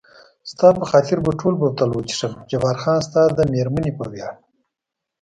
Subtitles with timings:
[0.51, 4.33] ستا په خاطر به ټوله بوتل وڅښم، جبار خان ستا د مېرمنې په ویاړ.